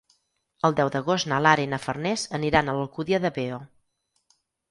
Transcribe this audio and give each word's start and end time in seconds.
El 0.69 0.75
deu 0.79 0.87
d'agost 0.95 1.29
na 1.31 1.39
Lara 1.47 1.65
i 1.65 1.67
na 1.75 1.79
Farners 1.83 2.23
aniran 2.39 2.71
a 2.73 2.77
l'Alcúdia 2.79 3.23
de 3.27 3.33
Veo. 3.39 3.63